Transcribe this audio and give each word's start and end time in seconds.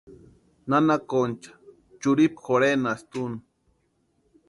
Nana 0.69 0.95
Concha 1.11 1.51
churhipu 1.99 2.39
jorhenasti 2.45 3.15
úni. 3.25 3.39